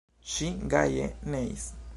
[0.35, 1.05] Ŝi gaje
[1.35, 1.71] neis.